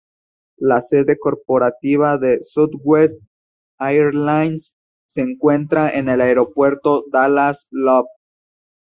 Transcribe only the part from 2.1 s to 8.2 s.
de Southwest Airlines se encuentra en el Aeropuerto Dallas Love.